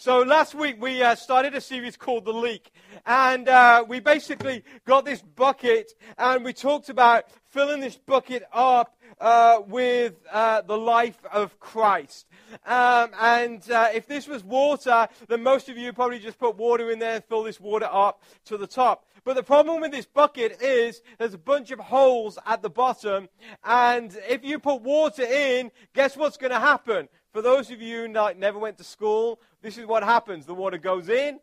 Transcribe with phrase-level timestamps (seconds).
[0.00, 2.70] So last week we uh, started a series called The Leak.
[3.04, 8.96] And uh, we basically got this bucket and we talked about filling this bucket up
[9.20, 12.28] uh, with uh, the life of Christ.
[12.64, 16.92] Um, and uh, if this was water, then most of you probably just put water
[16.92, 19.04] in there and fill this water up to the top.
[19.24, 23.28] But the problem with this bucket is there's a bunch of holes at the bottom.
[23.64, 27.08] And if you put water in, guess what's going to happen?
[27.38, 30.44] For those of you who never went to school, this is what happens.
[30.44, 31.38] The water goes in,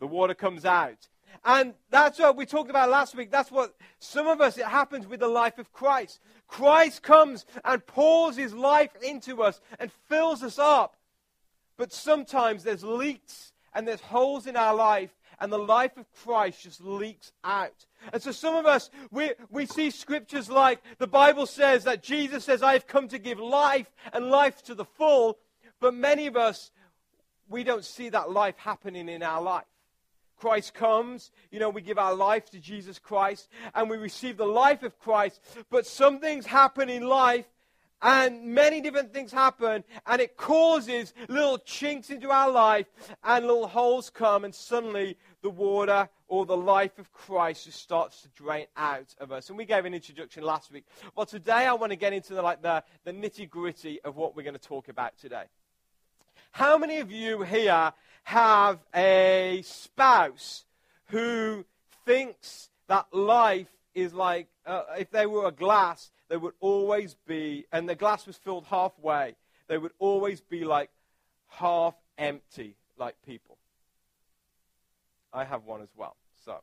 [0.00, 1.06] the water comes out.
[1.44, 3.30] And that's what we talked about last week.
[3.30, 6.20] That's what some of us, it happens with the life of Christ.
[6.48, 10.96] Christ comes and pours his life into us and fills us up.
[11.76, 16.62] But sometimes there's leaks and there's holes in our life, and the life of Christ
[16.62, 17.84] just leaks out.
[18.12, 22.44] And so some of us, we, we see scriptures like the Bible says that Jesus
[22.44, 25.38] says, I have come to give life and life to the full.
[25.80, 26.70] But many of us,
[27.48, 29.64] we don't see that life happening in our life.
[30.36, 34.46] Christ comes, you know, we give our life to Jesus Christ and we receive the
[34.46, 35.40] life of Christ.
[35.70, 37.46] But some things happen in life
[38.02, 42.86] and many different things happen and it causes little chinks into our life
[43.24, 48.22] and little holes come and suddenly the water or the life of Christ just starts
[48.22, 49.48] to drain out of us.
[49.48, 50.84] And we gave an introduction last week.
[51.14, 54.34] Well, today I want to get into the, like the, the nitty gritty of what
[54.34, 55.44] we're going to talk about today.
[56.52, 57.92] How many of you here
[58.24, 60.64] have a spouse
[61.08, 61.64] who
[62.06, 67.66] thinks that life is like, uh, if they were a glass, they would always be,
[67.72, 69.36] and the glass was filled halfway,
[69.68, 70.90] they would always be like
[71.48, 73.58] half empty, like people.
[75.32, 76.16] I have one as well.
[76.44, 76.60] So,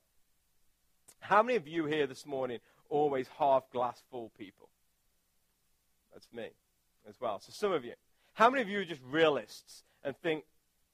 [1.19, 4.69] how many of you here this morning always half glass full people?
[6.13, 6.49] That's me
[7.07, 7.39] as well.
[7.39, 7.93] So, some of you.
[8.33, 10.45] How many of you are just realists and think,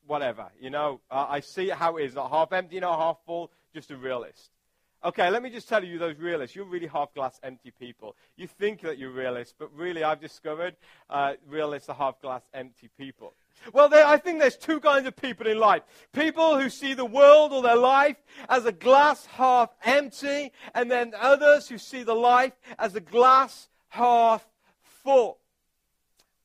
[0.06, 3.52] whatever, you know, uh, I see how it is, not half empty, not half full,
[3.74, 4.50] just a realist.
[5.06, 8.16] Okay, let me just tell you, those realists, you're really half glass empty people.
[8.36, 10.76] You think that you're realists, but really, I've discovered
[11.10, 13.34] uh, realists are half glass empty people.
[13.74, 15.84] Well, there, I think there's two kinds of people in life.
[16.14, 18.18] People who see the world or their life
[18.50, 23.70] as a glass half empty, and then others who see the life as a glass
[23.90, 24.48] half
[24.82, 25.38] full.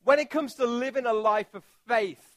[0.03, 2.32] When it comes to living a life of faith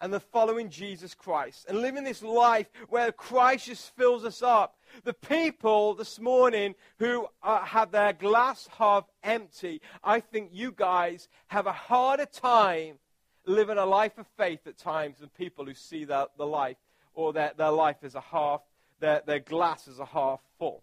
[0.00, 4.76] and the following Jesus Christ and living this life where Christ just fills us up,
[5.04, 11.28] the people this morning who uh, have their glass half empty, I think you guys
[11.48, 12.98] have a harder time
[13.46, 16.76] living a life of faith at times than people who see the, the life
[17.14, 18.62] or their, their life as a half,
[19.00, 20.82] their, their glass as a half full.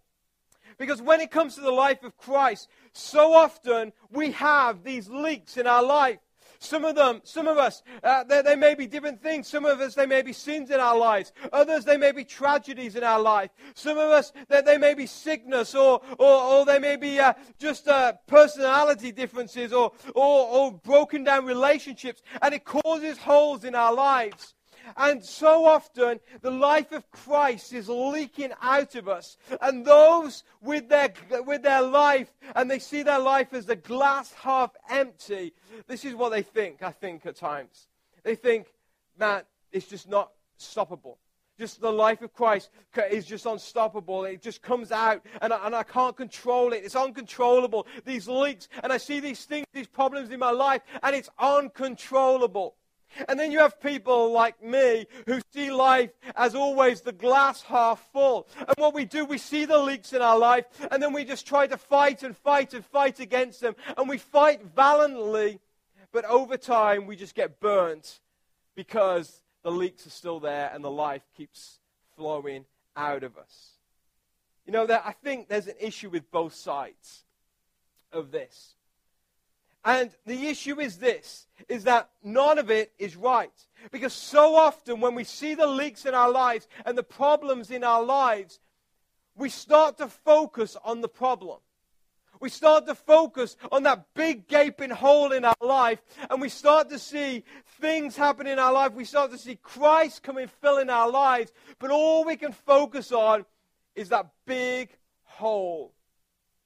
[0.76, 5.56] Because when it comes to the life of Christ, so often we have these leaks
[5.56, 6.18] in our life.
[6.60, 9.46] Some of them, some of us, uh, they, they, may be different things.
[9.46, 11.32] Some of us, they may be sins in our lives.
[11.52, 13.50] Others, they may be tragedies in our life.
[13.74, 17.34] Some of us, they, they may be sickness or, or, or they may be uh,
[17.58, 22.22] just uh, personality differences or, or, or broken down relationships.
[22.42, 24.54] And it causes holes in our lives.
[24.96, 29.36] And so often, the life of Christ is leaking out of us.
[29.60, 31.12] And those with their,
[31.46, 35.52] with their life, and they see their life as the glass half empty,
[35.86, 37.88] this is what they think, I think, at times.
[38.24, 38.66] They think,
[39.18, 41.16] man, it's just not stoppable.
[41.58, 42.70] Just the life of Christ
[43.10, 44.24] is just unstoppable.
[44.24, 46.84] It just comes out, and I, and I can't control it.
[46.84, 47.86] It's uncontrollable.
[48.04, 52.76] These leaks, and I see these things, these problems in my life, and it's uncontrollable.
[53.26, 58.06] And then you have people like me who see life as always the glass half
[58.12, 58.48] full.
[58.58, 61.46] And what we do, we see the leaks in our life, and then we just
[61.46, 63.74] try to fight and fight and fight against them.
[63.96, 65.60] And we fight valiantly,
[66.12, 68.20] but over time we just get burnt
[68.76, 71.80] because the leaks are still there and the life keeps
[72.16, 72.64] flowing
[72.96, 73.72] out of us.
[74.66, 77.24] You know, that I think there's an issue with both sides
[78.12, 78.74] of this.
[79.84, 83.52] And the issue is this is that none of it is right.
[83.90, 87.84] Because so often when we see the leaks in our lives and the problems in
[87.84, 88.60] our lives,
[89.36, 91.58] we start to focus on the problem.
[92.40, 96.00] We start to focus on that big gaping hole in our life,
[96.30, 97.44] and we start to see
[97.80, 98.92] things happen in our life.
[98.92, 102.52] We start to see Christ come and fill in our lives, but all we can
[102.52, 103.44] focus on
[103.96, 104.90] is that big
[105.24, 105.92] hole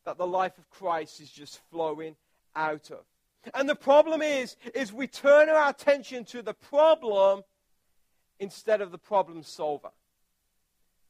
[0.05, 2.17] that the life of Christ is just flowing
[2.55, 3.05] out of.
[3.55, 7.43] And the problem is, is we turn our attention to the problem
[8.39, 9.91] instead of the problem solver.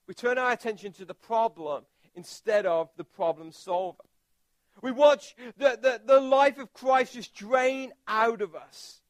[0.06, 1.84] We turn our attention to the problem
[2.14, 4.02] instead of the problem solver.
[4.80, 9.00] We watch the, the, the life of Christ just drain out of us.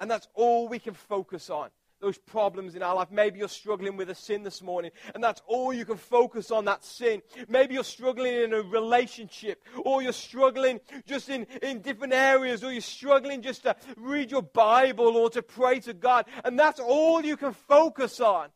[0.00, 1.70] And that's all we can focus on.
[2.00, 3.10] Those problems in our life.
[3.10, 6.64] Maybe you're struggling with a sin this morning, and that's all you can focus on
[6.66, 7.22] that sin.
[7.48, 12.72] Maybe you're struggling in a relationship, or you're struggling just in, in different areas, or
[12.72, 17.24] you're struggling just to read your Bible or to pray to God, and that's all
[17.24, 18.48] you can focus on.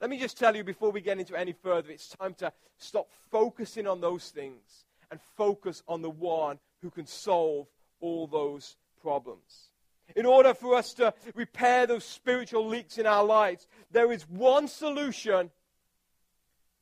[0.00, 3.08] Let me just tell you before we get into any further, it's time to stop
[3.30, 7.68] focusing on those things and focus on the one who can solve
[8.00, 9.71] all those problems.
[10.14, 14.68] In order for us to repair those spiritual leaks in our lives, there is one
[14.68, 15.50] solution,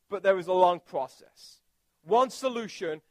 [0.08, 1.60] but there is a long process.
[2.04, 3.02] One solution,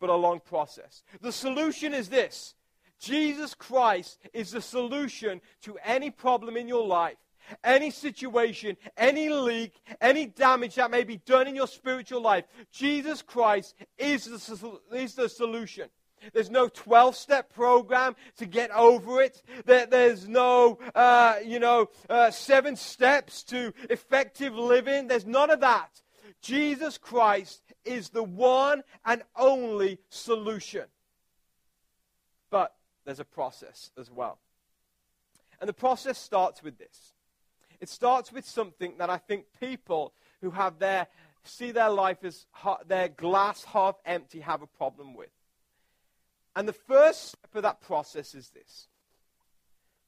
[0.00, 1.02] but a long process.
[1.20, 2.54] The solution is this
[2.98, 7.16] Jesus Christ is the solution to any problem in your life,
[7.62, 12.44] any situation, any leak, any damage that may be done in your spiritual life.
[12.72, 15.88] Jesus Christ is the, is the solution.
[16.32, 19.42] There's no 12 step program to get over it.
[19.64, 25.08] There, there's no, uh, you know, uh, seven steps to effective living.
[25.08, 26.00] There's none of that.
[26.40, 30.84] Jesus Christ is the one and only solution.
[32.50, 32.74] But
[33.04, 34.38] there's a process as well.
[35.60, 37.14] And the process starts with this
[37.80, 41.06] it starts with something that I think people who have their
[41.44, 42.46] see their life as
[42.86, 45.30] their glass half empty have a problem with.
[46.58, 48.88] And the first step of that process is this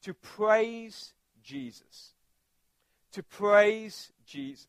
[0.02, 1.12] to praise
[1.44, 2.14] Jesus.
[3.12, 4.67] To praise Jesus.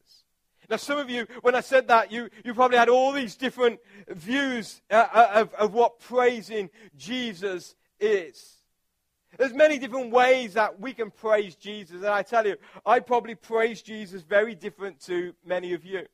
[0.70, 3.80] Now, some of you, when I said that, you, you probably had all these different
[4.10, 8.58] views uh, uh, of, of what praising Jesus is.
[9.40, 11.96] There's many different ways that we can praise Jesus.
[11.96, 16.06] And I tell you, I probably praise Jesus very different to many of you.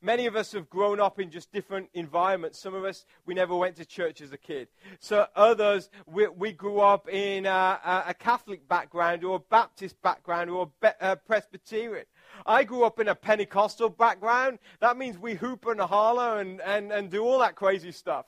[0.00, 2.60] Many of us have grown up in just different environments.
[2.60, 4.68] Some of us, we never went to church as a kid.
[5.00, 10.50] So others, we, we grew up in a, a, Catholic background or a Baptist background
[10.50, 12.06] or a, a uh, Presbyterian.
[12.46, 14.60] I grew up in a Pentecostal background.
[14.78, 18.26] That means we hoop and holler and, and, and do all that crazy stuff.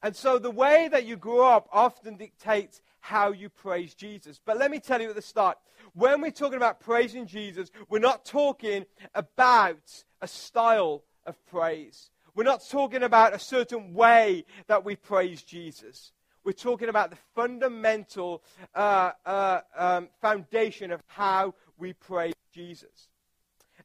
[0.00, 4.40] And so the way that you grew up often dictates how you praise Jesus.
[4.44, 5.58] But let me tell you at the start
[5.94, 12.10] when we're talking about praising Jesus, we're not talking about a style of praise.
[12.34, 16.12] We're not talking about a certain way that we praise Jesus.
[16.44, 18.42] We're talking about the fundamental
[18.74, 23.08] uh, uh, um, foundation of how we praise Jesus.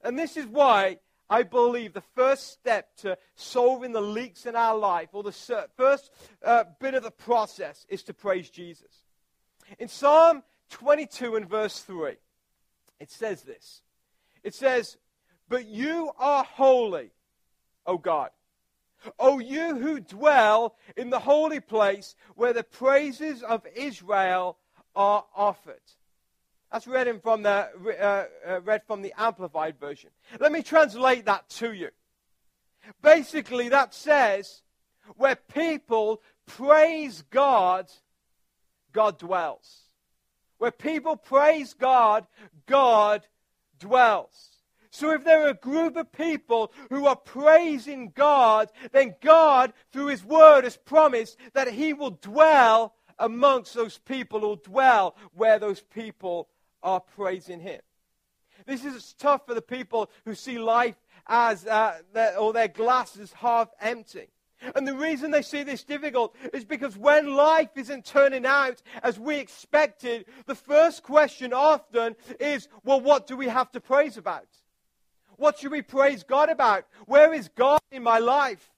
[0.03, 0.97] And this is why
[1.29, 6.11] I believe the first step to solving the leaks in our life, or the first
[6.43, 9.05] uh, bit of the process, is to praise Jesus.
[9.77, 12.13] In Psalm 22 and verse 3,
[12.99, 13.81] it says this
[14.43, 14.97] It says,
[15.49, 17.09] but you are holy,
[17.85, 18.29] O God.
[19.17, 24.57] O you who dwell in the holy place where the praises of Israel
[24.95, 25.81] are offered.
[26.71, 27.69] That's read from the,
[27.99, 30.11] uh, uh, read from the Amplified Version.
[30.39, 31.89] Let me translate that to you.
[33.01, 34.61] Basically, that says,
[35.15, 37.89] where people praise God,
[38.91, 39.88] God dwells.
[40.59, 42.27] Where people praise God,
[42.67, 43.25] God
[43.79, 44.49] dwells.
[44.91, 50.07] So if there are a group of people who are praising God, then God, through
[50.07, 55.81] His Word, has promised that He will dwell amongst those people or dwell where those
[55.81, 56.49] people
[56.81, 57.81] are praising Him.
[58.65, 60.95] This is tough for the people who see life
[61.27, 64.27] as, uh, their, or their glasses half empty.
[64.75, 69.17] And the reason they see this difficult is because when life isn't turning out as
[69.19, 74.47] we expected, the first question often is, well, what do we have to praise about?
[75.37, 76.85] What should we praise God about?
[77.05, 78.69] Where is God in my life?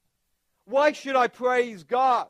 [0.66, 2.28] Why should I praise God?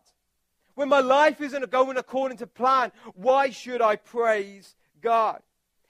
[0.75, 5.41] When my life isn't going according to plan, why should I praise God?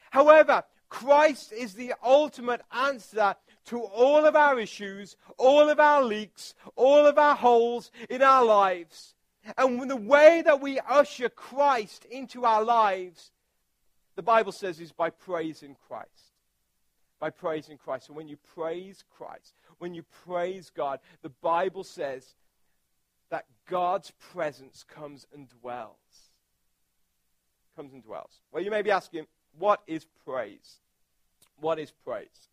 [0.09, 6.55] However, Christ is the ultimate answer to all of our issues, all of our leaks,
[6.75, 9.15] all of our holes in our lives.
[9.57, 13.31] And the way that we usher Christ into our lives,
[14.15, 16.31] the Bible says, is by praising Christ
[17.21, 18.09] by praising Christ.
[18.09, 22.35] And when you praise Christ, when you praise God, the Bible says
[23.29, 25.95] that God's presence comes and dwells.
[27.75, 28.41] Comes and dwells.
[28.51, 29.27] Well, you may be asking,
[29.57, 30.81] what is praise?
[31.59, 32.49] What is praise?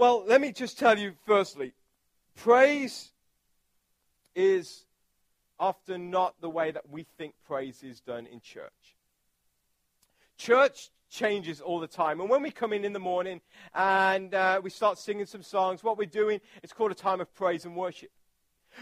[0.00, 1.74] Well, let me just tell you firstly
[2.34, 3.12] praise
[4.34, 4.86] is
[5.58, 8.96] often not the way that we think praise is done in church.
[10.38, 12.18] Church changes all the time.
[12.18, 13.42] And when we come in in the morning
[13.74, 17.34] and uh, we start singing some songs, what we're doing is called a time of
[17.34, 18.08] praise and worship.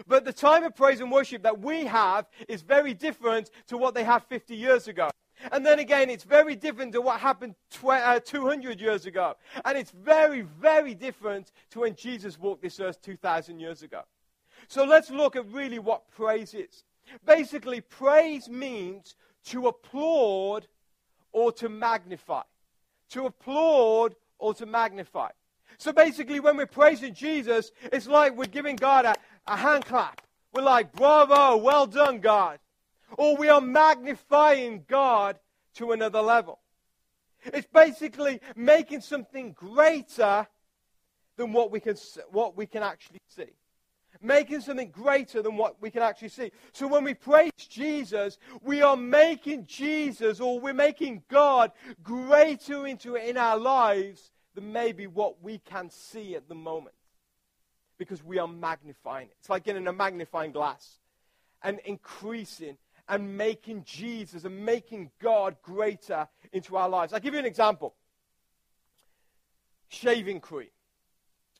[0.06, 3.92] But the time of praise and worship that we have is very different to what
[3.92, 5.10] they had 50 years ago.
[5.52, 9.34] And then again, it's very different to what happened tw- uh, 200 years ago.
[9.64, 14.02] And it's very, very different to when Jesus walked this earth 2,000 years ago.
[14.66, 16.84] So let's look at really what praise is.
[17.24, 19.14] Basically, praise means
[19.46, 20.66] to applaud
[21.32, 22.42] or to magnify.
[23.10, 25.30] To applaud or to magnify.
[25.78, 29.14] So basically, when we're praising Jesus, it's like we're giving God a,
[29.46, 30.22] a hand clap.
[30.52, 32.58] We're like, bravo, well done, God.
[33.16, 35.38] Or we are magnifying God
[35.74, 36.60] to another level.
[37.44, 40.46] It's basically making something greater
[41.36, 41.96] than what we can,
[42.30, 43.52] what we can actually see.
[44.20, 46.50] Making something greater than what we can actually see.
[46.72, 51.70] So when we praise Jesus, we are making Jesus or we're making God
[52.02, 56.96] greater into in our lives than maybe what we can see at the moment.
[57.96, 59.36] Because we are magnifying it.
[59.38, 60.98] It's like getting a magnifying glass
[61.62, 62.76] and increasing
[63.08, 67.12] and making Jesus and making God greater into our lives.
[67.12, 67.94] I'll give you an example
[69.88, 70.68] shaving cream.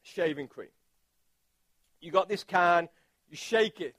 [0.03, 0.69] Shaving cream.
[2.01, 2.89] You got this can,
[3.31, 3.97] you shake it,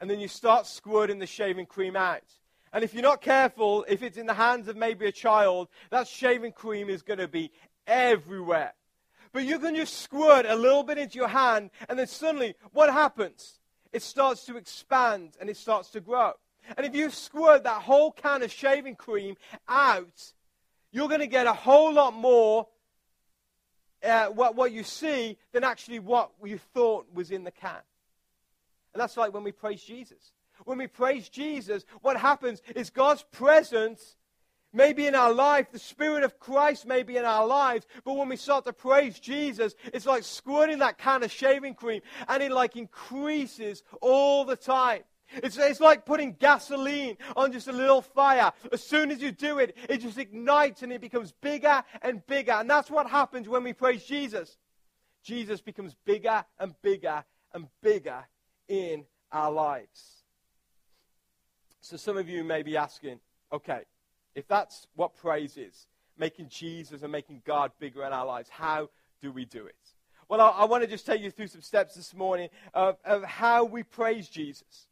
[0.00, 2.24] and then you start squirting the shaving cream out.
[2.72, 6.08] And if you're not careful, if it's in the hands of maybe a child, that
[6.08, 7.50] shaving cream is going to be
[7.86, 8.74] everywhere.
[9.32, 12.92] But you can just squirt a little bit into your hand, and then suddenly, what
[12.92, 13.60] happens?
[13.92, 16.32] It starts to expand and it starts to grow.
[16.76, 19.36] And if you squirt that whole can of shaving cream
[19.68, 20.32] out,
[20.92, 22.66] you're going to get a whole lot more
[24.02, 27.82] uh, what, what you see than actually what you thought was in the can.
[28.92, 30.32] And that's like when we praise Jesus.
[30.64, 34.16] When we praise Jesus, what happens is God's presence
[34.72, 38.14] may be in our life, the Spirit of Christ may be in our lives, but
[38.14, 42.42] when we start to praise Jesus, it's like squirting that can of shaving cream, and
[42.42, 45.02] it like increases all the time.
[45.34, 48.52] It's, it's like putting gasoline on just a little fire.
[48.72, 52.52] As soon as you do it, it just ignites and it becomes bigger and bigger.
[52.52, 54.58] And that's what happens when we praise Jesus.
[55.22, 58.24] Jesus becomes bigger and bigger and bigger
[58.68, 60.24] in our lives.
[61.80, 63.20] So some of you may be asking,
[63.52, 63.82] okay,
[64.34, 65.86] if that's what praise is,
[66.18, 69.74] making Jesus and making God bigger in our lives, how do we do it?
[70.28, 73.24] Well, I, I want to just take you through some steps this morning of, of
[73.24, 74.86] how we praise Jesus.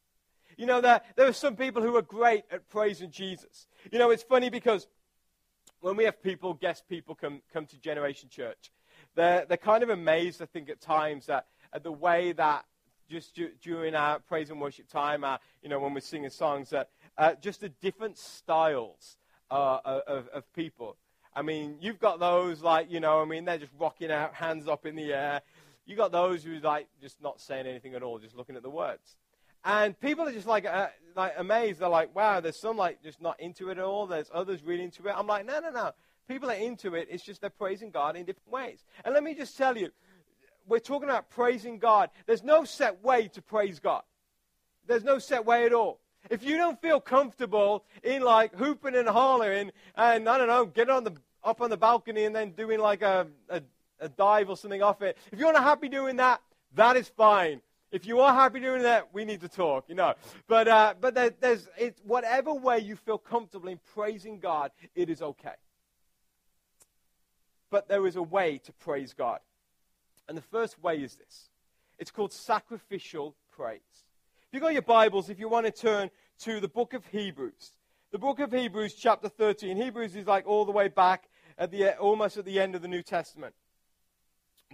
[0.59, 3.69] You know, there, there are some people who are great at praising Jesus.
[3.93, 4.89] You know, it's funny because
[5.81, 8.73] when we have people, guest people, come, come to Generation Church,
[9.15, 12.65] they're, they're kind of amazed, I think, at times at, at the way that
[13.09, 16.71] just du- during our praise and worship time, uh, you know, when we're singing songs,
[16.71, 19.17] that uh, just the different styles
[19.53, 20.97] uh, of, of people.
[21.37, 24.67] I mean, you've got those like, you know, I mean, they're just rocking out, hands
[24.67, 25.41] up in the air.
[25.87, 28.71] You've got those who like just not saying anything at all, just looking at the
[28.71, 29.17] words.
[29.65, 31.81] And people are just like, uh, like amazed.
[31.81, 34.07] They're like, wow, there's some like just not into it at all.
[34.07, 35.15] There's others really into it.
[35.17, 35.93] I'm like, no, no, no.
[36.29, 37.09] People are into it.
[37.11, 38.85] It's just they're praising God in different ways.
[39.05, 39.91] And let me just tell you,
[40.67, 42.11] we're talking about praising God.
[42.27, 44.03] There's no set way to praise God.
[44.87, 46.01] There's no set way at all.
[46.31, 50.95] If you don't feel comfortable in like hooping and hollering and I don't know, getting
[50.95, 53.63] on the up on the balcony and then doing like a, a,
[54.01, 56.43] a dive or something off it, if you're not happy doing that,
[56.75, 57.63] that is fine.
[57.91, 60.15] If you are happy doing that, we need to talk, you know.
[60.47, 65.09] But, uh, but there, there's, it's whatever way you feel comfortable in praising God, it
[65.09, 65.55] is okay.
[67.71, 69.41] But there is a way to praise God.
[70.29, 71.49] And the first way is this
[71.99, 73.81] it's called sacrificial praise.
[73.93, 77.73] If you've got your Bibles, if you want to turn to the book of Hebrews,
[78.11, 79.77] the book of Hebrews, chapter 13.
[79.77, 81.29] Hebrews is like all the way back
[81.59, 83.55] at the, almost at the end of the New Testament.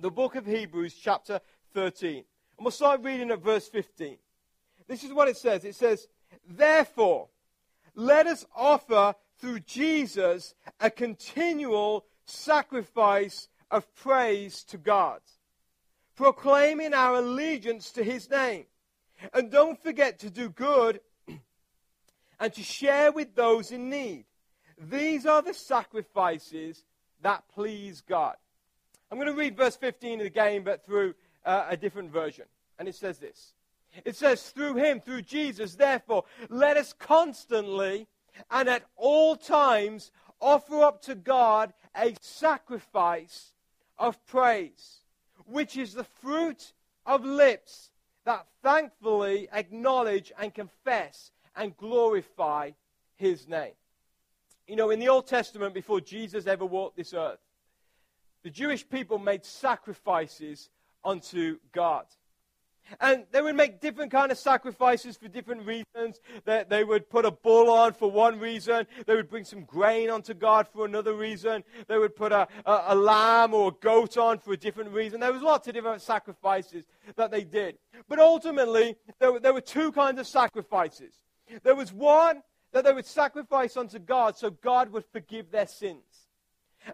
[0.01, 1.41] The book of Hebrews, chapter
[1.73, 2.25] 13.
[2.57, 4.17] And we'll start reading at verse 15.
[4.87, 6.09] This is what it says it says,
[6.49, 7.29] Therefore,
[7.95, 15.21] let us offer through Jesus a continual sacrifice of praise to God,
[16.17, 18.67] proclaiming our allegiance to his name.
[19.33, 21.01] And don't forget to do good
[22.41, 24.27] and to share with those in need.
[24.79, 26.85] These are the sacrifices
[27.23, 28.37] that please God.
[29.11, 32.45] I'm going to read verse 15 again, but through uh, a different version.
[32.79, 33.53] And it says this
[34.05, 38.07] It says, Through him, through Jesus, therefore, let us constantly
[38.51, 40.11] and at all times
[40.41, 43.53] offer up to God a sacrifice
[43.99, 45.01] of praise,
[45.47, 46.73] which is the fruit
[47.07, 47.91] of lips
[48.25, 52.71] that thankfully acknowledge and confess and glorify
[53.17, 53.75] his name.
[54.67, 57.39] You know, in the Old Testament, before Jesus ever walked this earth,
[58.43, 60.71] the Jewish people made sacrifices
[61.05, 62.07] unto God.
[63.01, 66.21] And they would make different kind of sacrifices for different reasons.
[66.45, 68.87] They, they, would put a bull on for one reason.
[69.07, 71.65] They would bring some grain unto God for another reason.
[71.89, 75.21] They would put a, a, a lamb or a goat on for a different reason.
[75.21, 76.85] There was lots of different sacrifices
[77.17, 77.79] that they did.
[78.09, 81.15] But ultimately, there, there were two kinds of sacrifices.
[81.63, 82.43] There was one
[82.73, 86.24] that they would sacrifice unto God so God would forgive their sins.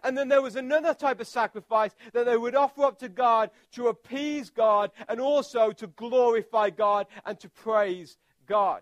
[0.03, 3.51] And then there was another type of sacrifice that they would offer up to God
[3.73, 8.17] to appease God and also to glorify God and to praise
[8.47, 8.81] God.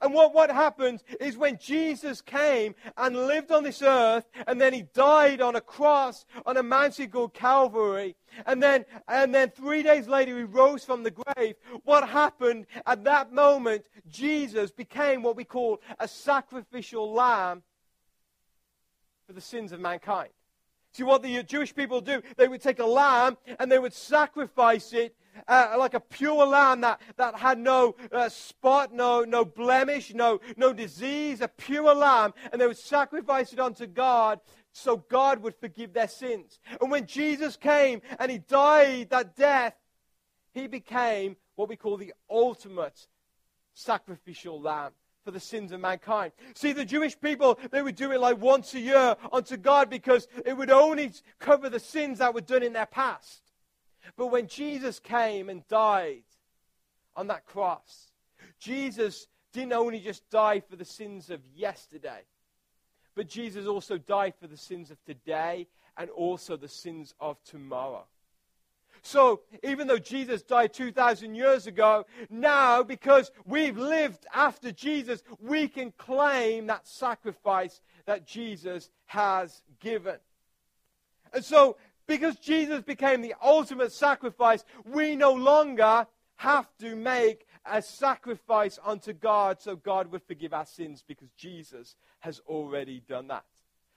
[0.00, 4.72] And what, what happens is when Jesus came and lived on this earth, and then
[4.72, 8.14] he died on a cross on a mountain called Calvary,
[8.46, 13.04] and then, and then three days later he rose from the grave, what happened at
[13.04, 17.62] that moment, Jesus became what we call a sacrificial lamb
[19.30, 20.30] for the sins of mankind.
[20.92, 22.20] See what the Jewish people do?
[22.36, 25.14] They would take a lamb and they would sacrifice it
[25.46, 30.40] uh, like a pure lamb that, that had no uh, spot, no, no blemish, no,
[30.56, 34.40] no disease, a pure lamb, and they would sacrifice it unto God
[34.72, 36.58] so God would forgive their sins.
[36.80, 39.76] And when Jesus came and he died that death,
[40.52, 43.06] he became what we call the ultimate
[43.74, 44.90] sacrificial lamb
[45.24, 46.32] for the sins of mankind.
[46.54, 50.28] See, the Jewish people, they would do it like once a year unto God because
[50.44, 53.42] it would only cover the sins that were done in their past.
[54.16, 56.22] But when Jesus came and died
[57.16, 58.12] on that cross,
[58.58, 62.22] Jesus didn't only just die for the sins of yesterday,
[63.14, 68.04] but Jesus also died for the sins of today and also the sins of tomorrow.
[69.02, 75.68] So, even though Jesus died 2,000 years ago, now, because we've lived after Jesus, we
[75.68, 80.16] can claim that sacrifice that Jesus has given.
[81.32, 81.76] And so,
[82.06, 89.12] because Jesus became the ultimate sacrifice, we no longer have to make a sacrifice unto
[89.12, 93.44] God so God would forgive our sins because Jesus has already done that.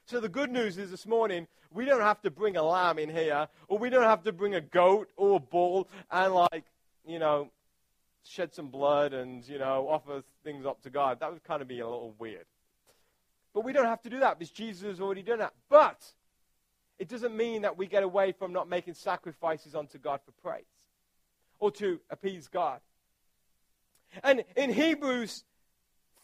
[0.05, 3.09] So the good news is this morning, we don't have to bring a lamb in
[3.09, 6.65] here, or we don't have to bring a goat or a bull and, like,
[7.05, 7.49] you know,
[8.25, 11.21] shed some blood and, you know, offer things up to God.
[11.21, 12.45] That would kind of be a little weird.
[13.53, 15.53] But we don't have to do that because Jesus has already done that.
[15.69, 16.03] But
[16.99, 20.65] it doesn't mean that we get away from not making sacrifices unto God for praise
[21.59, 22.81] or to appease God.
[24.21, 25.45] And in Hebrews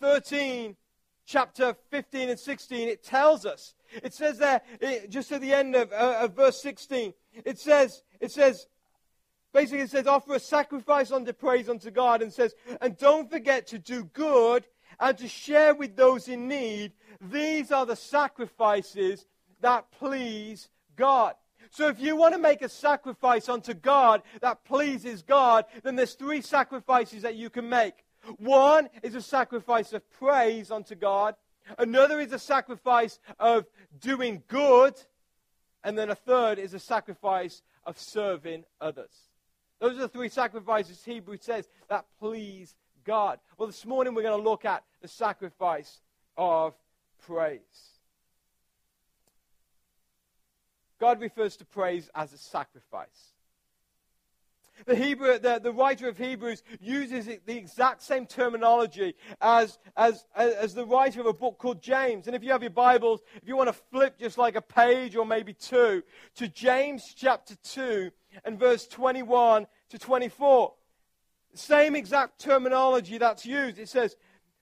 [0.02, 0.76] 13,
[1.30, 3.76] chapter 15 and 16, it tells us.
[4.04, 7.14] It says there, it, just at the end of, uh, of verse 16,
[7.46, 8.66] it says, it says,
[9.54, 13.68] basically it says, offer a sacrifice unto praise unto God, and says, and don't forget
[13.68, 14.66] to do good
[15.00, 16.94] and to share with those in need.
[17.22, 19.28] These are the sacrifices
[19.62, 21.36] that please God.
[21.70, 26.16] So if you want to make a sacrifice unto God that pleases God, then there's
[26.16, 27.94] three sacrifices that you can make.
[28.38, 31.36] One is a sacrifice of praise unto God.
[31.78, 33.66] Another is a sacrifice of
[34.00, 34.96] doing good.
[35.84, 39.12] And then a third is a sacrifice of serving others.
[39.80, 43.40] Those are the three sacrifices Hebrew says that please God.
[43.58, 46.02] Well, this morning we're going to look at the sacrifice
[46.38, 46.74] of
[47.26, 47.60] praise.
[51.00, 53.34] God refers to praise as a sacrifice.
[54.86, 60.74] The, Hebrew, the, the writer of Hebrews uses the exact same terminology as, as, as
[60.74, 62.28] the writer of a book called James.
[62.28, 65.16] And if you have your Bibles, if you want to flip just like a page
[65.16, 66.04] or maybe two
[66.36, 68.12] to James chapter 2
[68.46, 70.74] and verse 21 to 24,
[71.54, 73.80] same exact terminology that's used.
[73.80, 74.16] It says,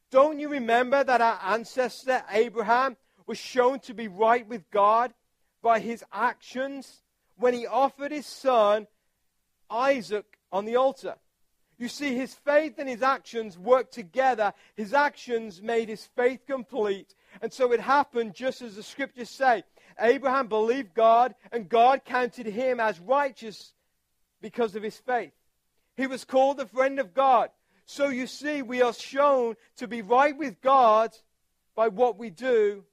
[0.09, 5.13] Don't you remember that our ancestor Abraham was shown to be right with God
[5.61, 7.01] by his actions
[7.37, 8.87] when he offered his son
[9.69, 11.15] Isaac on the altar.
[11.77, 14.53] You see, his faith and his actions worked together.
[14.75, 17.13] His actions made his faith complete.
[17.41, 19.63] And so it happened just as the scriptures say.
[19.99, 23.73] Abraham believed God, and God counted him as righteous
[24.41, 25.33] because of his faith.
[25.95, 27.49] He was called the friend of God.
[27.85, 31.15] So you see, we are shown to be right with God
[31.75, 32.83] by what we do,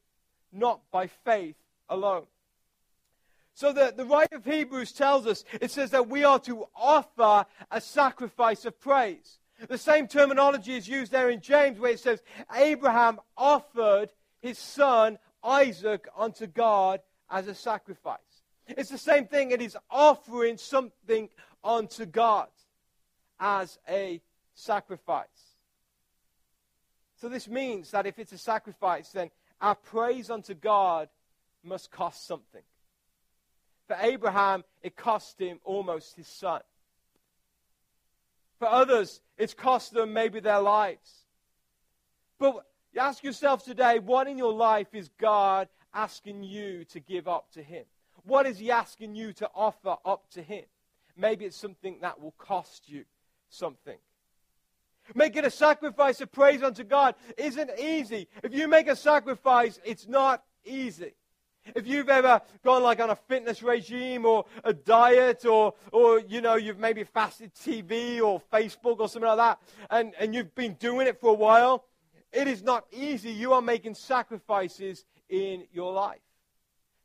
[0.53, 1.57] not by faith
[1.89, 2.27] alone.
[3.65, 7.47] So the, the writer of Hebrews tells us, it says that we are to offer
[7.71, 9.39] a sacrifice of praise.
[9.67, 12.23] The same terminology is used there in James where it says,
[12.55, 14.11] Abraham offered
[14.43, 17.01] his son Isaac unto God
[17.31, 18.19] as a sacrifice.
[18.67, 19.51] It's the same thing.
[19.51, 21.31] It is offering something
[21.65, 22.49] unto God
[23.41, 24.21] as a
[24.53, 25.55] sacrifice.
[27.19, 29.31] So this means that if it's a sacrifice, then
[29.63, 31.09] our praise unto God
[31.63, 32.61] must cost something.
[33.87, 36.61] For Abraham, it cost him almost his son.
[38.59, 41.25] For others, it's cost them maybe their lives.
[42.39, 42.65] But
[42.97, 47.63] ask yourself today what in your life is God asking you to give up to
[47.63, 47.85] Him?
[48.25, 50.65] What is He asking you to offer up to Him?
[51.17, 53.05] Maybe it's something that will cost you
[53.49, 53.99] something.
[55.15, 58.27] Making a sacrifice of praise unto God isn't easy.
[58.43, 61.13] If you make a sacrifice, it's not easy.
[61.75, 66.41] If you've ever gone like on a fitness regime or a diet or, or you
[66.41, 69.59] know, you've maybe fasted TV or Facebook or something like that,
[69.91, 71.85] and, and you've been doing it for a while,
[72.33, 73.31] it is not easy.
[73.31, 76.21] You are making sacrifices in your life.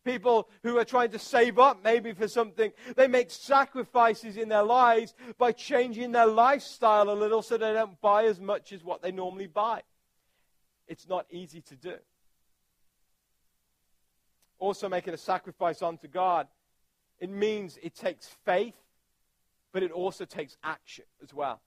[0.04, 4.64] People who are trying to save up maybe for something, they make sacrifices in their
[4.64, 9.02] lives by changing their lifestyle a little so they don't buy as much as what
[9.02, 9.84] they normally buy.
[10.88, 11.96] It's not easy to do.
[14.60, 16.48] Also, making a sacrifice unto God,
[17.20, 18.76] it means it takes faith,
[19.72, 21.62] but it also takes action as well.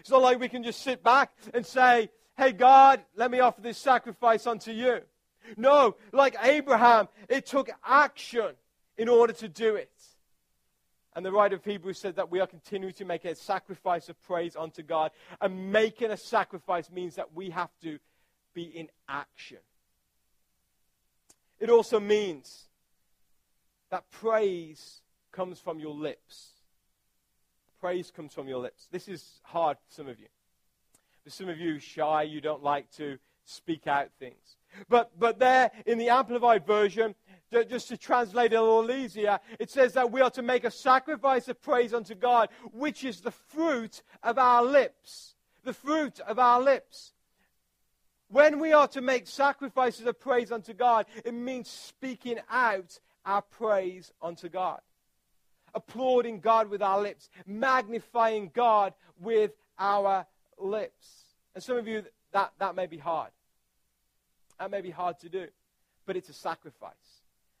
[0.00, 3.60] It's not like we can just sit back and say, Hey, God, let me offer
[3.60, 5.00] this sacrifice unto you.
[5.56, 8.52] No, like Abraham, it took action
[8.96, 9.90] in order to do it.
[11.16, 14.22] And the writer of Hebrews said that we are continuing to make a sacrifice of
[14.22, 15.10] praise unto God.
[15.40, 17.98] And making a sacrifice means that we have to
[18.54, 19.58] be in action.
[21.60, 22.68] It also means
[23.90, 25.00] that praise
[25.32, 26.50] comes from your lips.
[27.80, 28.88] Praise comes from your lips.
[28.90, 30.26] This is hard for some of you.
[31.24, 34.56] For some of you, shy, you don't like to speak out things.
[34.88, 37.14] But, but there in the Amplified Version,
[37.68, 40.70] just to translate it a little easier, it says that we are to make a
[40.70, 45.34] sacrifice of praise unto God, which is the fruit of our lips.
[45.64, 47.12] The fruit of our lips.
[48.30, 53.42] When we are to make sacrifices of praise unto God, it means speaking out our
[53.42, 54.80] praise unto God.
[55.74, 60.26] Applauding God with our lips, magnifying God with our
[60.58, 61.24] lips.
[61.54, 63.30] And some of you, that, that may be hard.
[64.58, 65.46] That may be hard to do,
[66.04, 66.92] but it's a sacrifice.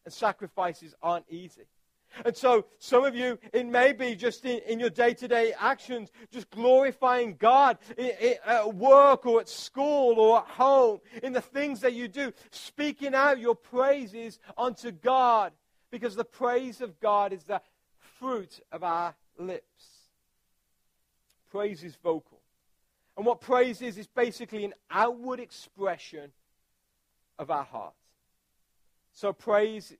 [0.04, 1.66] And sacrifices aren't easy.
[2.24, 5.54] And so, some of you, it may be just in, in your day to day
[5.58, 11.80] actions, just glorifying God at work or at school or at home, in the things
[11.80, 15.52] that you do, speaking out your praises unto God,
[15.90, 17.60] because the praise of God is the
[18.18, 19.84] fruit of our lips.
[21.50, 22.40] Praise is vocal.
[23.16, 26.30] And what praise is, is basically an outward expression
[27.38, 27.94] of our heart.
[29.12, 29.92] So praise,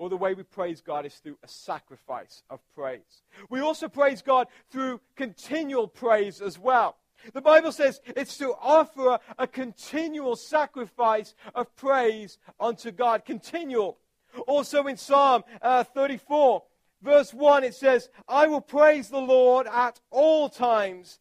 [0.00, 3.22] or the way we praise God, is through a sacrifice of praise.
[3.50, 6.96] We also praise God through continual praise as well.
[7.34, 13.26] The Bible says it's to offer a, continual sacrifice of praise unto God.
[13.26, 13.98] Continual.
[14.46, 16.62] Also in Psalm uh, 34,
[17.02, 21.18] verse 1, it says, I will praise the Lord at all times.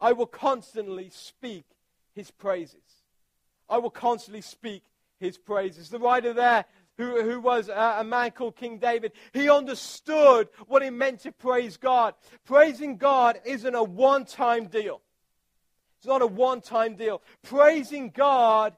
[0.00, 1.64] I will constantly speak
[2.14, 3.02] his praises.
[3.68, 4.84] I will constantly speak
[5.18, 5.88] his praises.
[5.88, 6.64] The writer there,
[6.98, 11.32] who, who was a, a man called King David, he understood what it meant to
[11.32, 12.14] praise God.
[12.44, 15.00] Praising God isn't a one time deal.
[15.98, 17.22] It's not a one time deal.
[17.42, 18.74] Praising God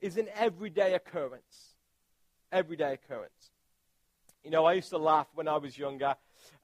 [0.00, 1.76] is an everyday occurrence.
[2.50, 3.50] Everyday occurrence.
[4.44, 6.16] You know, I used to laugh when I was younger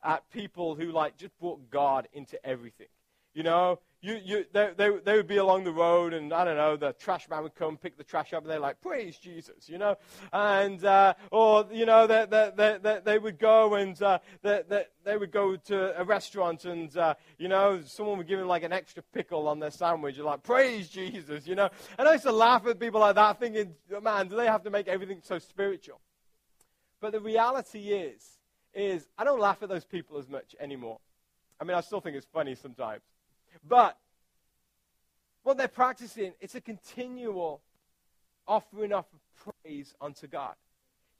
[0.03, 2.89] at people who like just brought God into everything.
[3.35, 6.57] You know, you, you, they, they, they would be along the road, and I don't
[6.57, 9.69] know, the trash man would come pick the trash up, and they're like, "Praise Jesus,"
[9.69, 9.97] you know,
[10.33, 14.85] and uh, or you know, they, they, they, they would go and uh, they, they,
[15.05, 18.63] they would go to a restaurant, and uh, you know, someone would give them like
[18.63, 21.69] an extra pickle on their sandwich, and like, "Praise Jesus," you know.
[21.99, 24.71] And I used to laugh at people like that, thinking, "Man, do they have to
[24.71, 26.01] make everything so spiritual?"
[27.01, 28.39] But the reality is,
[28.75, 30.99] is I don't laugh at those people as much anymore.
[31.61, 33.03] I mean, I still think it's funny sometimes.
[33.67, 33.99] But
[35.43, 37.63] what they're practicing, it's a continual
[38.47, 40.55] offering up of praise unto God.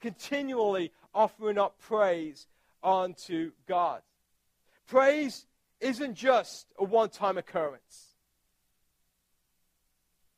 [0.01, 2.47] Continually offering up praise
[2.83, 4.03] unto God.
[4.87, 5.47] Praise
[5.81, 8.15] isn't just a one time occurrence,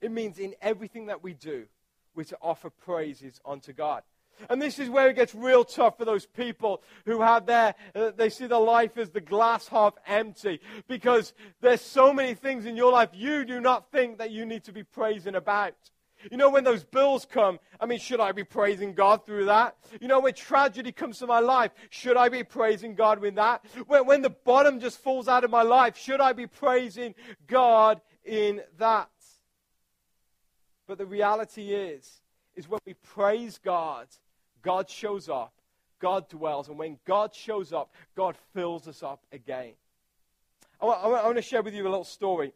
[0.00, 1.66] it means in everything that we do,
[2.14, 4.03] we're to offer praises unto God.
[4.48, 8.12] And this is where it gets real tough for those people who have their, uh,
[8.16, 12.76] they see their life as the glass half empty because there's so many things in
[12.76, 15.74] your life you do not think that you need to be praising about.
[16.31, 19.76] You know, when those bills come, I mean, should I be praising God through that?
[20.00, 23.64] You know, when tragedy comes to my life, should I be praising God with that?
[23.87, 27.14] When, when the bottom just falls out of my life, should I be praising
[27.46, 29.09] God in that?
[30.87, 32.20] But the reality is,
[32.55, 34.09] is when we praise God,
[34.62, 35.53] God shows up,
[36.01, 39.73] God dwells, and when God shows up, God fills us up again.
[40.81, 42.55] I want, to share with you a little story.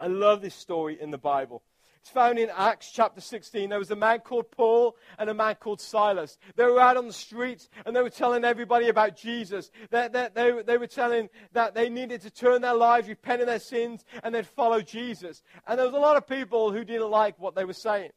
[0.00, 1.62] I love this story in the Bible.
[2.00, 3.70] It's found in Acts chapter 16.
[3.70, 6.36] There was a man called Paul and a man called Silas.
[6.54, 9.70] They were out on the streets and they were telling everybody about Jesus.
[9.88, 13.46] They, they, they, they were telling that they needed to turn their lives, repent of
[13.46, 15.42] their sins, and then follow Jesus.
[15.66, 18.10] And there was a lot of people who didn't like what they were saying.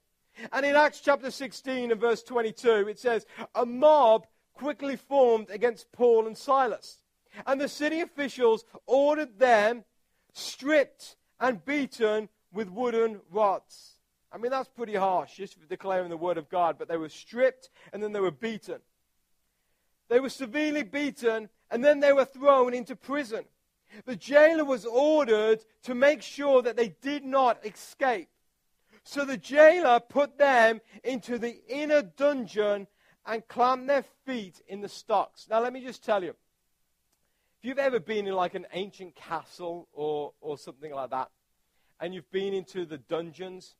[0.51, 5.91] And in Acts chapter 16 and verse 22, it says, A mob quickly formed against
[5.91, 6.99] Paul and Silas.
[7.45, 9.83] And the city officials ordered them
[10.33, 13.97] stripped and beaten with wooden rods.
[14.31, 16.77] I mean, that's pretty harsh, just for declaring the word of God.
[16.77, 18.79] But they were stripped and then they were beaten.
[20.09, 23.45] They were severely beaten and then they were thrown into prison.
[24.05, 28.29] The jailer was ordered to make sure that they did not escape.
[29.07, 32.87] So the jailer put them into the inner dungeon
[33.25, 35.47] and clamped their feet in the stocks.
[35.49, 36.35] Now, let me just tell you if
[37.63, 41.29] you've ever been in like an ancient castle or, or something like that,
[42.01, 43.75] and you've been into the dungeons,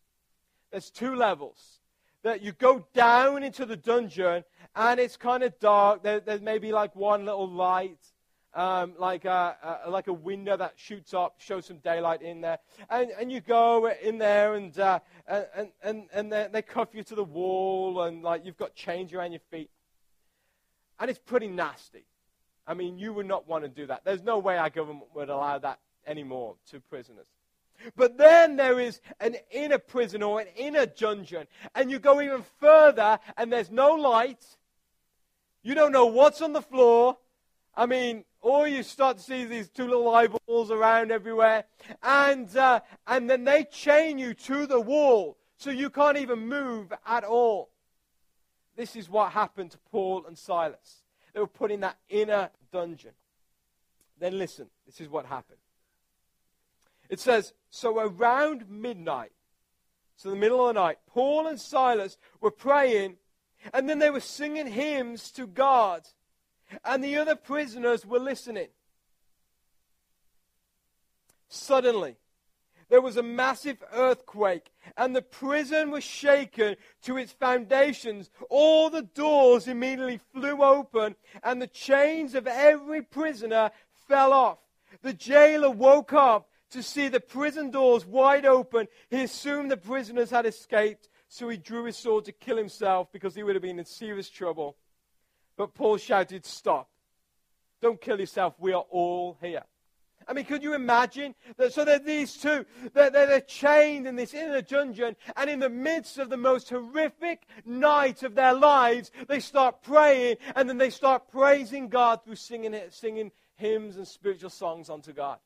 [0.72, 1.82] there's two levels.
[2.24, 4.46] That you go down into the dungeon
[4.78, 6.04] and it's kind of dark.
[6.04, 8.00] There, there's maybe like one little light,
[8.58, 12.58] um, like, a, a, like a window that shoots up, shows some daylight in there.
[12.89, 17.04] And, and you go in there and, uh, and, and, and they, they cuff you
[17.04, 19.70] to the wall and like you've got chains around your feet.
[21.00, 22.06] And it's pretty nasty.
[22.65, 24.04] I mean, you would not want to do that.
[24.04, 27.28] There's no way our government would allow that anymore to prisoners.
[27.96, 31.46] But then there is an inner prison or an inner dungeon.
[31.76, 34.43] And you go even further, and there's no light.
[35.62, 37.17] You don't know what's on the floor.
[37.78, 41.66] I mean, or you start to see these two little eyeballs around everywhere.
[42.02, 46.92] And, uh, and then they chain you to the wall so you can't even move
[47.06, 47.70] at all.
[48.76, 51.04] This is what happened to Paul and Silas.
[51.34, 53.12] They were put in that inner dungeon.
[54.20, 55.60] Then listen, this is what happened.
[57.10, 59.34] It says, So around midnight,
[60.16, 63.18] so the middle of the night, Paul and Silas were praying,
[63.72, 66.08] and then they were singing hymns to God,
[66.84, 68.67] and the other prisoners were listening.
[71.49, 72.17] Suddenly,
[72.89, 78.30] there was a massive earthquake, and the prison was shaken to its foundations.
[78.49, 83.71] All the doors immediately flew open, and the chains of every prisoner
[84.08, 84.60] fell off.
[85.01, 88.88] The jailer woke up to see the prison doors wide open.
[89.10, 93.36] He assumed the prisoners had escaped, so he drew his sword to kill himself because
[93.36, 94.77] he would have been in serious trouble.
[95.58, 96.89] But Paul shouted, Stop.
[97.82, 98.56] Don't kill yourself.
[98.60, 99.63] We are all here.
[100.28, 101.36] I mean, could you imagine?
[101.58, 105.70] That, so that these two, they're, they're chained in this inner dungeon, and in the
[105.70, 110.89] midst of the most horrific night of their lives, they start praying, and then they
[110.89, 115.38] start praising God through singing, singing hymns and spiritual songs unto God.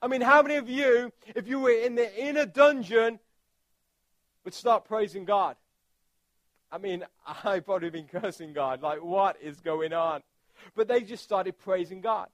[0.00, 3.18] I mean, how many of you, if you were in the inner dungeon,
[4.44, 5.56] would start praising God?
[6.72, 7.04] I mean,
[7.44, 8.82] I've probably been cursing God.
[8.82, 10.22] Like, what is going on?
[10.74, 12.28] But they just started praising God.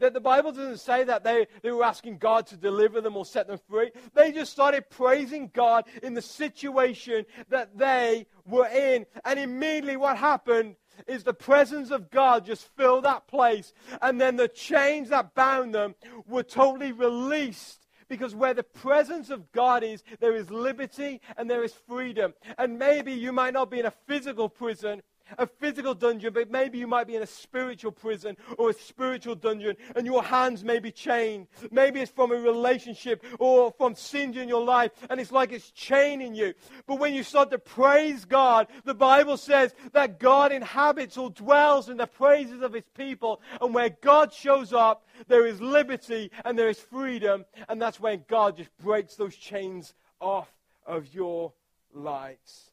[0.00, 3.24] That the Bible doesn't say that they, they were asking God to deliver them or
[3.24, 3.90] set them free.
[4.14, 9.06] They just started praising God in the situation that they were in.
[9.24, 10.76] And immediately what happened
[11.08, 13.72] is the presence of God just filled that place.
[14.00, 15.96] And then the chains that bound them
[16.28, 17.87] were totally released.
[18.08, 22.34] Because where the presence of God is, there is liberty and there is freedom.
[22.56, 25.02] And maybe you might not be in a physical prison,
[25.36, 29.34] a physical dungeon, but maybe you might be in a spiritual prison or a spiritual
[29.34, 31.46] dungeon, and your hands may be chained.
[31.70, 35.70] Maybe it's from a relationship or from sins in your life, and it's like it's
[35.72, 36.54] chaining you.
[36.86, 41.88] But when you start to praise God, the Bible says that God inhabits or dwells
[41.88, 46.58] in the praises of his people, and where God shows up, there is liberty and
[46.58, 50.52] there is freedom, and that's when God just breaks those chains off
[50.86, 51.52] of your
[51.92, 52.70] lives.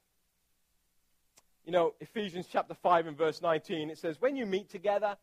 [1.66, 5.18] You know, Ephesians chapter 5 and verse 19, it says, When you meet together,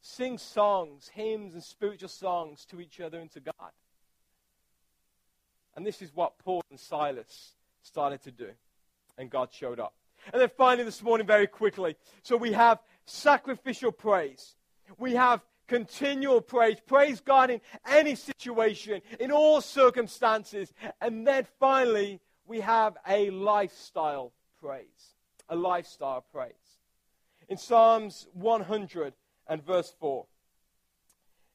[0.00, 3.72] sing songs, hymns, and spiritual songs to each other and to God.
[5.76, 7.52] And this is what Paul and Silas
[7.82, 8.48] started to do.
[9.18, 9.92] And God showed up.
[10.32, 14.54] And then finally, this morning, very quickly, so we have sacrificial praise.
[14.96, 16.78] We have continual praise.
[16.86, 20.72] Praise God in any situation, in all circumstances.
[21.02, 25.16] And then finally, we have a lifestyle praise
[25.52, 26.80] a lifestyle of praise.
[27.46, 29.12] In Psalms 100
[29.46, 30.24] and verse 4,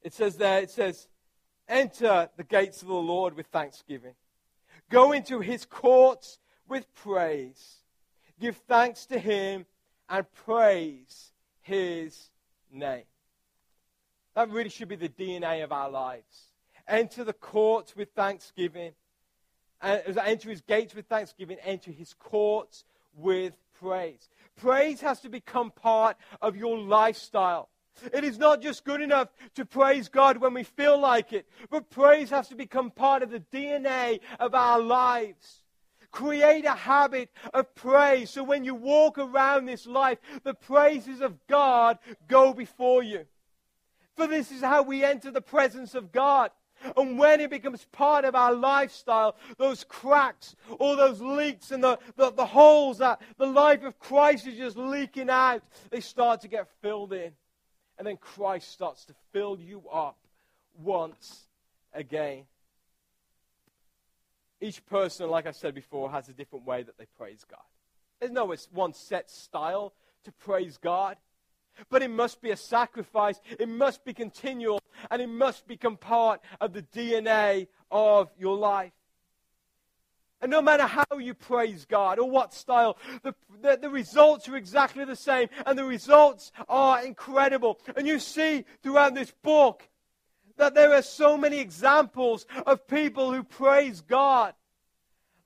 [0.04, 1.08] it says there, it says,
[1.68, 4.14] Enter the gates of the Lord with thanksgiving.
[4.92, 6.38] Go into his courts
[6.70, 7.78] with praise.
[8.40, 9.66] Give thanks to him
[10.08, 12.30] and praise his
[12.72, 13.04] name.
[14.36, 16.52] That really should be the DNA of our lives.
[16.88, 18.92] Enter the courts with thanksgiving.
[19.82, 21.58] And enter his gates with thanksgiving.
[21.64, 24.30] Enter his courts with praise.
[24.56, 27.70] Praise has to become part of your lifestyle.
[28.14, 31.90] It is not just good enough to praise God when we feel like it, but
[31.90, 35.64] praise has to become part of the DNA of our lives.
[36.12, 41.36] Create a habit of praise so when you walk around this life, the praises of
[41.48, 43.26] God go before you.
[44.16, 46.52] For this is how we enter the presence of God.
[46.96, 52.00] And when it becomes part of our lifestyle, those cracks, all those leaks and the,
[52.16, 56.48] the, the, holes that the life of Christ is just leaking out, they start to
[56.48, 57.32] get filled in.
[57.98, 60.18] And then Christ starts to fill you up
[60.84, 61.48] once
[61.94, 62.44] again.
[64.62, 67.60] Each person, like I said before, has a different way that they praise God.
[68.20, 71.18] There's no one set style to praise God.
[71.90, 73.40] But it must be a sacrifice.
[73.60, 74.82] It must be continual.
[75.10, 78.92] And it must become part of the DNA of your life.
[80.40, 84.56] And no matter how you praise God or what style, the, the, the, results are
[84.56, 85.50] exactly the same.
[85.66, 87.80] And the results are incredible.
[87.96, 89.88] And you see throughout this book
[90.58, 94.54] that there are so many examples of people who praise God.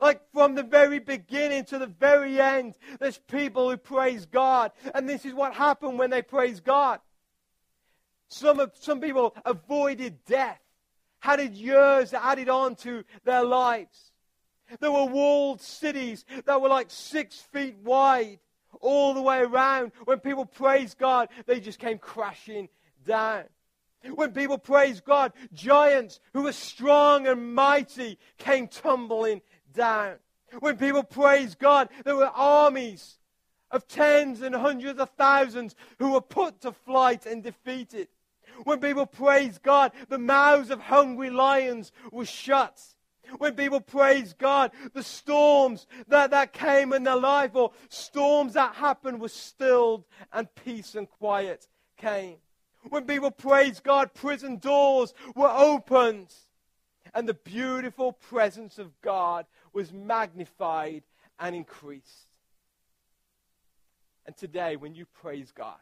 [0.01, 4.71] Like from the very beginning to the very end, there's people who praise God.
[4.95, 6.99] And this is what happened when they praised God.
[8.27, 10.59] Some, some people avoided death,
[11.19, 14.11] had years added on to their lives.
[14.79, 18.39] There were walled cities that were like six feet wide
[18.79, 19.91] all the way around.
[20.05, 22.69] When people praised God, they just came crashing
[23.05, 23.43] down.
[24.15, 29.41] When people praised God, giants who were strong and mighty came tumbling
[29.73, 30.15] down.
[30.59, 33.17] When people praised God, there were armies
[33.71, 38.09] of tens and hundreds of thousands who were put to flight and defeated.
[38.63, 42.81] When people praised God, the mouths of hungry lions were shut.
[43.37, 48.75] When people praised God, the storms that, that came in their life or storms that
[48.75, 50.03] happened were stilled
[50.33, 52.37] and peace and quiet came.
[52.89, 56.33] When people praised God, prison doors were opened
[57.13, 61.03] and the beautiful presence of God was magnified
[61.39, 62.27] and increased.
[64.25, 65.79] And today, when you praise God,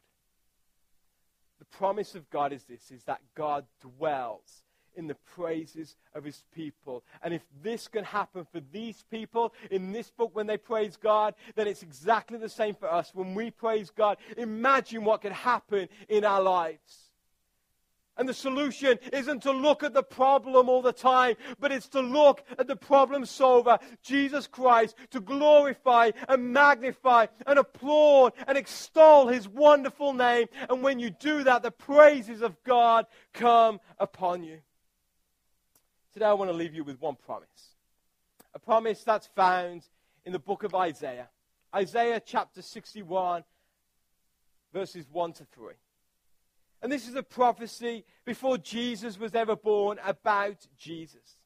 [1.59, 4.63] the promise of God is this is that God dwells
[4.95, 7.03] in the praises of his people.
[7.21, 11.35] And if this can happen for these people in this book when they praise God,
[11.55, 14.17] then it's exactly the same for us when we praise God.
[14.37, 17.08] Imagine what could happen in our lives.
[18.19, 22.01] And the solution isn't to look at the problem all the time, but it's to
[22.01, 29.29] look at the problem solver, Jesus Christ, to glorify and magnify and applaud and extol
[29.29, 30.47] his wonderful name.
[30.69, 34.59] And when you do that, the praises of God come upon you.
[36.13, 37.47] Today, I want to leave you with one promise
[38.53, 39.83] a promise that's found
[40.25, 41.29] in the book of Isaiah.
[41.73, 43.43] Isaiah chapter 61,
[44.73, 45.73] verses 1 to 3.
[46.81, 51.37] And this is a prophecy before Jesus was ever born about Jesus.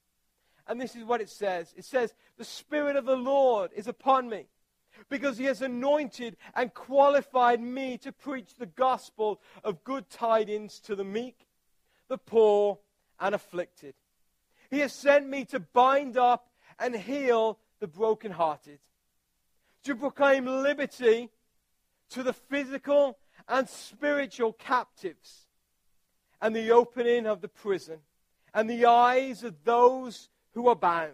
[0.68, 4.30] And this is what it says it says, The Spirit of the Lord is upon
[4.30, 4.46] me,
[5.10, 10.96] because he has anointed and qualified me to preach the gospel of good tidings to
[10.96, 11.48] the meek,
[12.08, 12.80] the poor,
[13.20, 13.96] and afflicted.
[14.70, 18.80] He has sent me to bind up and heal the brokenhearted,
[19.84, 21.30] to proclaim liberty
[22.10, 25.48] to the physical and spiritual captives,
[26.42, 28.00] and the opening of the prison,
[28.54, 31.14] and the eyes of those who are bound,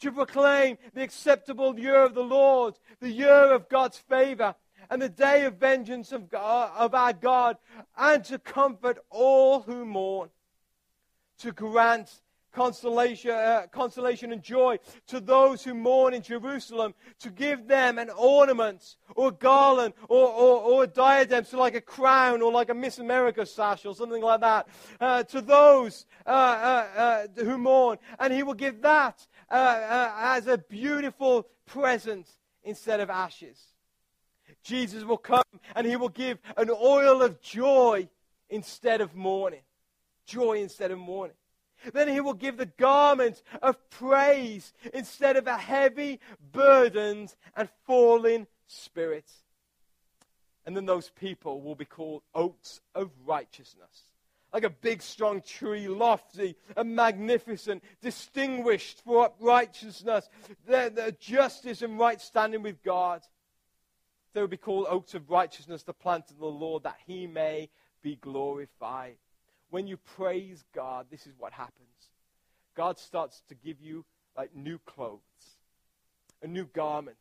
[0.00, 4.54] to proclaim the acceptable year of the Lord, the year of God's favor,
[4.90, 7.56] and the day of vengeance of, God, of our God,
[7.96, 10.28] and to comfort all who mourn,
[11.38, 12.20] to grant
[12.56, 18.08] consolation, uh, consolation and joy to those who mourn in Jerusalem, to give them an
[18.08, 22.70] ornament or a garland or, or, or a diadem, so like a crown or like
[22.70, 24.68] a Miss America sash or something like that,
[25.00, 27.98] uh, to those uh, uh, uh who mourn.
[28.18, 32.26] And he will give that uh, as a beautiful present
[32.64, 33.60] instead of ashes.
[34.62, 38.08] Jesus will come and he will give an oil of joy
[38.48, 39.60] instead of mourning.
[40.24, 41.36] Joy instead of mourning.
[41.92, 46.20] Then he will give the garment of praise instead of a heavy,
[46.52, 49.30] burdened, and falling spirit.
[50.64, 54.02] And then those people will be called oaks of righteousness.
[54.52, 60.28] Like a big, strong tree, lofty and magnificent, distinguished for righteousness,
[60.66, 63.22] their, their justice and right standing with God.
[64.32, 67.70] They will be called oaks of righteousness, the plant of the Lord, that he may
[68.02, 69.16] be glorified.
[69.70, 72.10] When you praise God, this is what happens.
[72.76, 74.04] God starts to give you
[74.36, 75.20] like new clothes,
[76.42, 77.16] a new garment.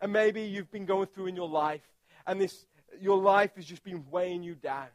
[0.00, 1.82] And maybe you've been going through in your life,
[2.26, 2.66] and this
[3.00, 4.88] your life has just been weighing you down.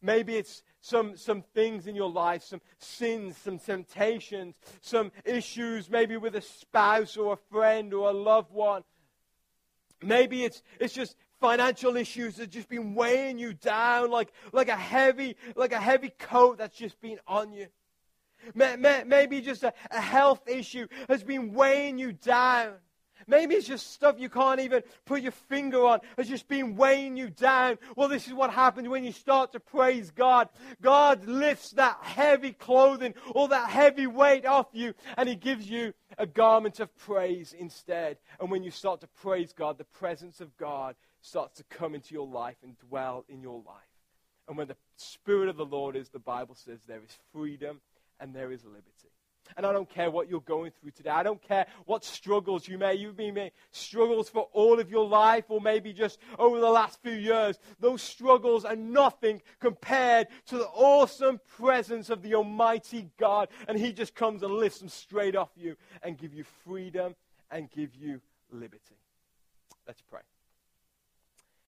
[0.00, 6.16] Maybe it's some, some things in your life, some sins, some temptations, some issues, maybe
[6.16, 8.82] with a spouse or a friend or a loved one.
[10.02, 14.76] Maybe it's, it's just financial issues that just been weighing you down like, like, a
[14.76, 17.66] heavy, like a heavy coat that's just been on you.
[18.54, 22.74] Maybe just a, a health issue has been weighing you down.
[23.26, 26.00] Maybe it's just stuff you can't even put your finger on.
[26.16, 27.78] It's just been weighing you down.
[27.96, 30.48] Well, this is what happens when you start to praise God.
[30.80, 35.92] God lifts that heavy clothing or that heavy weight off you and He gives you
[36.18, 38.18] a garment of praise instead.
[38.40, 42.12] And when you start to praise God, the presence of God starts to come into
[42.12, 43.92] your life and dwell in your life.
[44.48, 47.80] And when the Spirit of the Lord is, the Bible says there is freedom
[48.20, 49.08] and there is liberty.
[49.56, 51.10] And I don't care what you're going through today.
[51.10, 55.44] I don't care what struggles you may, you've been struggles for all of your life
[55.48, 57.58] or maybe just over the last few years.
[57.80, 63.48] Those struggles are nothing compared to the awesome presence of the Almighty God.
[63.68, 67.14] And He just comes and lifts them straight off you and give you freedom
[67.50, 68.20] and give you
[68.50, 68.96] liberty.
[69.86, 70.22] Let's pray.